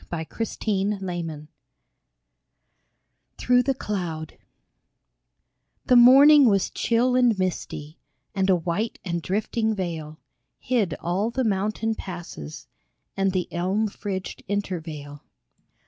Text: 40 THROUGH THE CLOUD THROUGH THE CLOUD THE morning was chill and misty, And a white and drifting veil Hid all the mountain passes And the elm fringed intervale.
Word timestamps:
40 0.09 0.23
THROUGH 0.25 0.53
THE 0.57 0.57
CLOUD 0.57 1.47
THROUGH 3.37 3.61
THE 3.61 3.73
CLOUD 3.75 4.37
THE 5.85 5.95
morning 5.95 6.45
was 6.49 6.71
chill 6.71 7.15
and 7.15 7.37
misty, 7.37 7.99
And 8.33 8.49
a 8.49 8.55
white 8.55 8.97
and 9.05 9.21
drifting 9.21 9.75
veil 9.75 10.19
Hid 10.57 10.95
all 11.01 11.29
the 11.29 11.43
mountain 11.43 11.93
passes 11.93 12.65
And 13.15 13.31
the 13.31 13.47
elm 13.53 13.87
fringed 13.89 14.41
intervale. 14.47 15.23